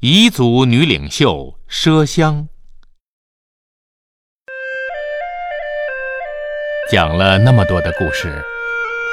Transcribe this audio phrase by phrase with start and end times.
[0.00, 2.46] 彝族女领袖奢香。
[6.88, 8.40] 讲了那么多的故事，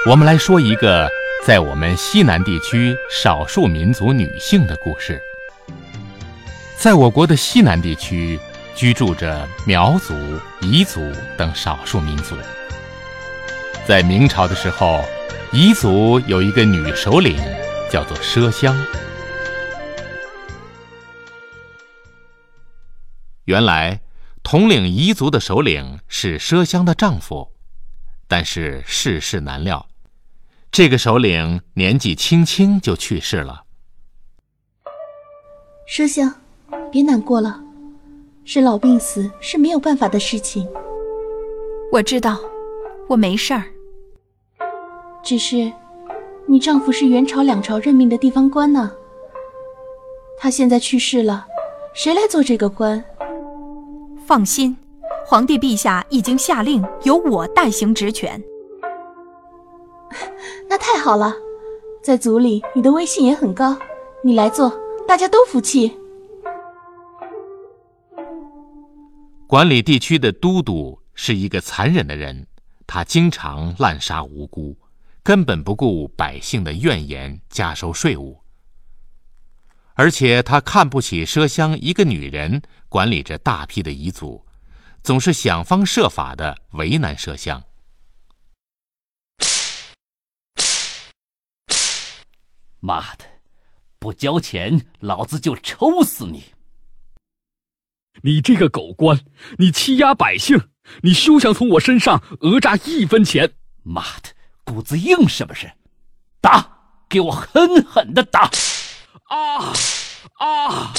[0.06, 1.10] 我们来说一个
[1.44, 5.20] 在我们西南地区少数民族女性的故事。
[6.78, 8.40] 在我国的西南地区，
[8.76, 10.14] 居住着苗族、
[10.62, 11.02] 彝族
[11.36, 12.36] 等少数民族。
[13.88, 15.04] 在明朝的时候，
[15.52, 17.36] 彝族有一个女首领，
[17.90, 18.78] 叫做奢香。
[23.46, 24.02] 原来，
[24.44, 27.52] 统领彝族的首领是奢香的丈夫，
[28.28, 29.88] 但是世事难料，
[30.72, 33.64] 这个首领年纪轻轻就去世了。
[35.88, 36.36] 奢香。
[36.92, 37.62] 别难过了，
[38.44, 40.68] 生老病死是没有办法的事情。
[41.92, 42.40] 我知道，
[43.08, 43.64] 我没事儿。
[45.24, 45.72] 只是，
[46.48, 48.92] 你丈夫是元朝两朝任命的地方官呢。
[50.40, 51.46] 他现在去世了，
[51.94, 53.04] 谁来做这个官？
[54.26, 54.76] 放心，
[55.24, 58.44] 皇帝陛下已经下令，由我代行职权。
[60.68, 61.32] 那太好了，
[62.02, 63.78] 在族里你的威信也很高，
[64.24, 64.74] 你来做，
[65.08, 65.96] 大家都服气。
[69.46, 72.48] 管理地区的都督是一个残忍的人，
[72.88, 74.76] 他经常滥杀无辜，
[75.22, 78.40] 根本不顾百姓的怨言，加收税务。
[79.96, 84.46] 而且他看不起麝香一个女人管理着大批的彝族，
[85.02, 87.64] 总是想方设法的为难麝香。
[92.82, 93.26] 妈的，
[93.98, 96.44] 不交钱，老子就抽死你！
[98.22, 99.20] 你这个狗官，
[99.58, 100.70] 你欺压百姓，
[101.02, 103.54] 你休想从我身上讹诈一分钱！
[103.82, 104.30] 妈的，
[104.66, 105.72] 骨子硬是不是？
[106.42, 106.70] 打，
[107.08, 108.52] 给我狠狠的打！
[109.36, 109.74] 啊
[110.40, 110.94] 啊！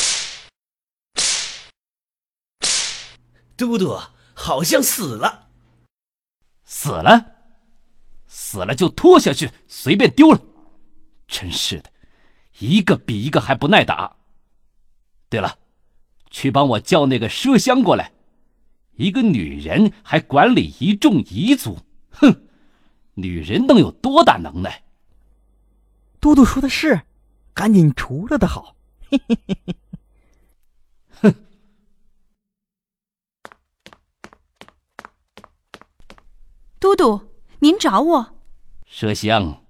[3.57, 3.99] 嘟嘟
[4.35, 5.49] 好像死了，
[6.65, 7.33] 死了，
[8.27, 10.41] 死了就拖下去，随便丢了。
[11.27, 11.91] 真是的，
[12.59, 14.17] 一个比一个还不耐打。
[15.31, 15.59] 对了。
[16.29, 18.13] 去帮我叫那个麝香过来，
[18.97, 21.79] 一个女人还管理一众彝族，
[22.11, 22.47] 哼，
[23.15, 24.83] 女人能有多大能耐？
[26.21, 27.01] 嘟嘟说的是，
[27.57, 28.77] 赶紧除了的好。
[29.09, 29.77] 嘿嘿嘿嘿，
[31.23, 31.35] 哼。
[36.79, 38.37] 都督，您找我？
[38.87, 39.65] 麝香，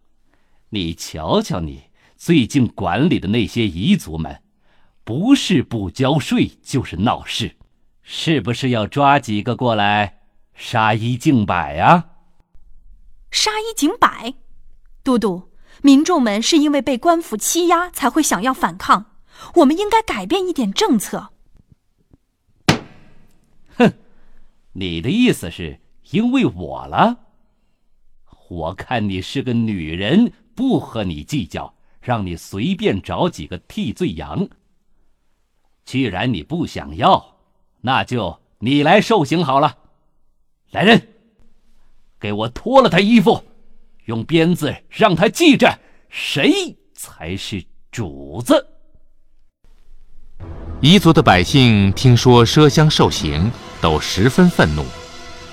[0.71, 1.85] 你瞧瞧你
[2.17, 4.43] 最近管理的那些彝族们。
[5.05, 7.57] 不是不交税，就是闹事，
[8.03, 10.23] 是不是要抓几个过来
[10.55, 12.11] 杀一儆百啊？
[13.31, 14.35] 杀一儆百，
[15.05, 15.53] 都督，
[15.83, 19.07] 民众们是因为被官府欺压才会想要反抗，
[19.57, 21.31] 我们应该改变一点政策。
[23.77, 23.93] 哼，
[24.73, 27.19] 你的意思是因为我了？
[28.49, 34.49] 我看你是个女人，不和你计较，让你随便找几个替罪羊。
[35.85, 37.37] 既然你不想要，
[37.81, 39.79] 那就你来受刑好了。
[40.71, 41.09] 来人，
[42.19, 43.43] 给我脱了他衣服，
[44.07, 45.79] 用鞭子让他记着
[46.09, 47.63] 谁才是
[47.93, 48.67] 主子。
[50.81, 53.51] 彝族的百姓听说奢香受刑，
[53.81, 54.85] 都十分愤怒，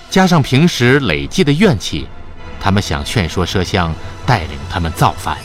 [0.09, 2.07] 加上平时累积的怨气，
[2.59, 3.93] 他们想劝说奢香
[4.25, 5.37] 带领他们造反。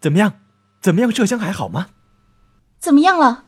[0.00, 0.40] 怎么样？
[0.80, 1.10] 怎么样？
[1.10, 1.88] 麝香还好吗？
[2.78, 3.44] 怎么样了？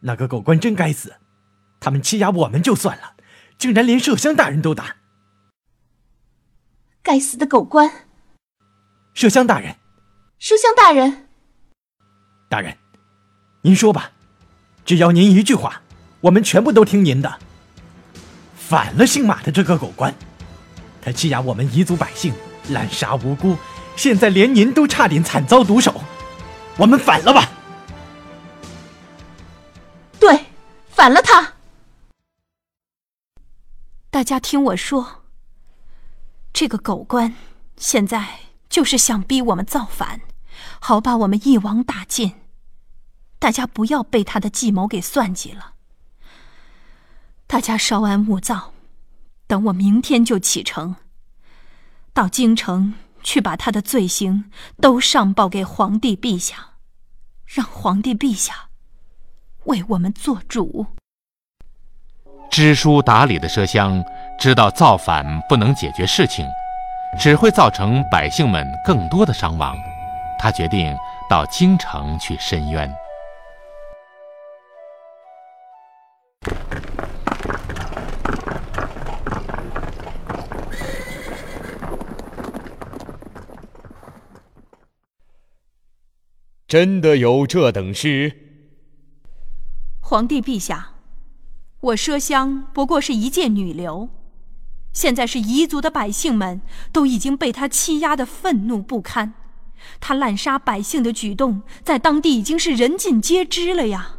[0.00, 1.16] 那个狗官真该死！
[1.80, 3.14] 他们欺压我们就算了，
[3.58, 4.96] 竟然连麝香大人都打。
[7.02, 8.06] 该死的狗官！
[9.14, 9.74] 麝香大人，
[10.40, 11.28] 麝香大人，
[12.48, 12.76] 大人，
[13.62, 14.12] 您说吧，
[14.84, 15.82] 只要您一句话，
[16.20, 17.38] 我们全部都听您的。
[18.54, 20.14] 反了姓马的这个狗官，
[21.02, 22.32] 他欺压我们彝族百姓，
[22.68, 23.56] 滥杀无辜。
[23.98, 26.00] 现在连您都差点惨遭毒手，
[26.76, 27.50] 我们反了吧？
[30.20, 30.46] 对，
[30.88, 31.54] 反了他。
[34.08, 35.24] 大家听我说，
[36.52, 37.34] 这个狗官
[37.76, 40.20] 现在就是想逼我们造反，
[40.78, 42.34] 好把我们一网打尽。
[43.40, 45.72] 大家不要被他的计谋给算计了。
[47.48, 48.72] 大家稍安勿躁，
[49.48, 50.94] 等我明天就启程
[52.12, 52.94] 到京城。
[53.28, 56.70] 去把他的罪行都上报给皇帝陛下，
[57.44, 58.70] 让皇帝陛下
[59.64, 60.86] 为我们做主。
[62.50, 64.02] 知书达理的奢香
[64.40, 66.48] 知道造反不能解决事情，
[67.20, 69.76] 只会造成百姓们更多的伤亡。
[70.38, 70.96] 他决定
[71.28, 72.90] 到京城去申冤。
[86.68, 88.30] 真的有这等事？
[90.00, 90.90] 皇帝陛下，
[91.80, 94.10] 我奢香不过是一介女流，
[94.92, 96.60] 现在是彝族的百姓们
[96.92, 99.32] 都已经被他欺压的愤怒不堪，
[99.98, 104.18] 他滥杀百姓的举动在当地已经是人尽皆知了呀！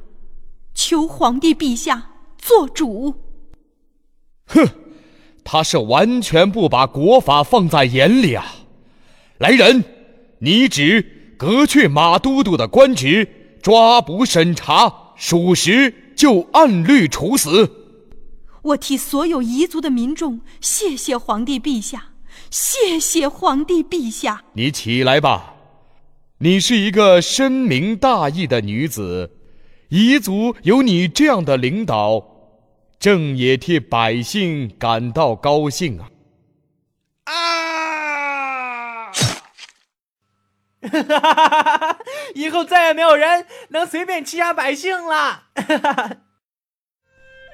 [0.73, 3.13] 求皇帝陛下做主。
[4.47, 4.67] 哼，
[5.43, 8.43] 他是完全不把国法放在眼里啊！
[9.37, 9.83] 来人，
[10.39, 11.17] 拟旨。
[11.39, 13.25] 革去马都督的官职，
[13.61, 17.71] 抓捕审查，属实就按律处死。
[18.61, 22.09] 我替所有彝族的民众谢谢皇帝陛下，
[22.51, 24.43] 谢谢皇帝陛下。
[24.51, 25.53] 你起来吧，
[26.39, 29.31] 你是一个深明大义的女子，
[29.91, 32.21] 彝族有你这样的领导，
[32.99, 36.09] 朕也替百姓感到高兴啊。
[40.89, 41.97] 哈
[42.35, 45.43] 以后再也没有人能随便欺压百姓了。
[45.55, 46.11] 哈哈哈！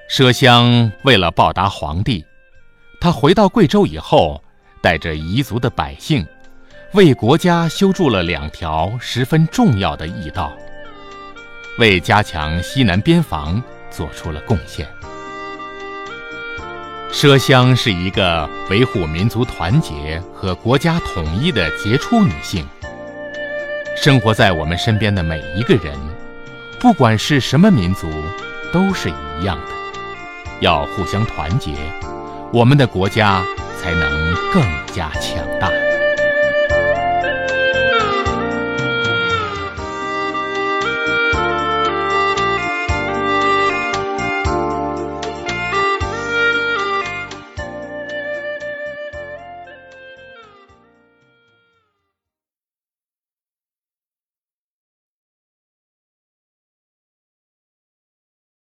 [0.10, 2.24] 麝香为了报答皇帝，
[3.02, 4.42] 他回到贵州以后，
[4.82, 6.26] 带着彝族的百姓，
[6.94, 10.54] 为国家修筑了两条十分重要的驿道，
[11.80, 14.88] 为加强西南边防做出了贡献。
[17.12, 22.68] 奢香是一个维护民族团结和国家统一的杰出女性。
[24.06, 25.92] 生活在我们身边的每一个人，
[26.80, 28.08] 不管是什么民族，
[28.72, 29.74] 都是一样的。
[30.60, 31.72] 要互相团结，
[32.54, 33.44] 我们的国家
[33.82, 34.62] 才能更
[34.94, 35.72] 加强大。